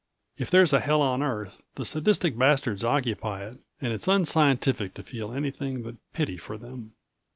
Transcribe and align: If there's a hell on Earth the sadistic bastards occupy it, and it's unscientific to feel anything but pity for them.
If 0.35 0.49
there's 0.49 0.73
a 0.73 0.79
hell 0.79 1.03
on 1.03 1.21
Earth 1.21 1.61
the 1.75 1.85
sadistic 1.85 2.35
bastards 2.35 2.83
occupy 2.83 3.45
it, 3.45 3.59
and 3.79 3.93
it's 3.93 4.07
unscientific 4.07 4.95
to 4.95 5.03
feel 5.03 5.31
anything 5.31 5.83
but 5.83 5.97
pity 6.11 6.37
for 6.37 6.57
them. 6.57 6.95